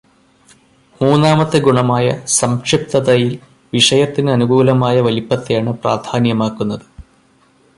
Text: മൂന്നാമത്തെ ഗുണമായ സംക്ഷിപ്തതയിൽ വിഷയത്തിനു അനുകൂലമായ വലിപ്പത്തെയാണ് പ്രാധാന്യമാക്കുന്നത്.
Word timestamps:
മൂന്നാമത്തെ 1.01 1.59
ഗുണമായ 1.59 2.07
സംക്ഷിപ്തതയിൽ 2.37 3.29
വിഷയത്തിനു 3.73 4.31
അനുകൂലമായ 4.31 5.01
വലിപ്പത്തെയാണ് 5.01 5.73
പ്രാധാന്യമാക്കുന്നത്. 5.73 6.85